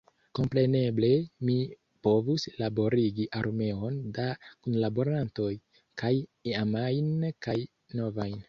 Kompreneble 0.37 1.09
mi 1.49 1.57
povus 2.07 2.45
laborigi 2.63 3.27
armeon 3.41 4.01
da 4.17 4.27
kunlaborantoj, 4.63 5.53
kaj 6.03 6.15
iamajn 6.55 7.17
kaj 7.49 7.61
novajn. 8.03 8.39